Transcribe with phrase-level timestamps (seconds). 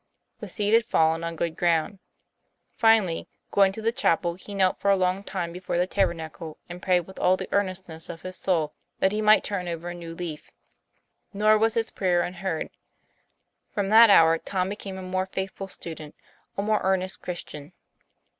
[0.39, 1.99] The seed had fallen on good ground.
[2.75, 6.81] Finally, going to the chapel, he knelt for a long time before the tabernacle and
[6.81, 10.15] prayed with all the earnestness of his soul, that he might turn over a new
[10.15, 10.49] leaf.
[11.33, 12.71] Nor was his prayer unheard;
[13.71, 16.15] from that hour Tom became a more faithful student,
[16.57, 17.73] a more earnest Christian.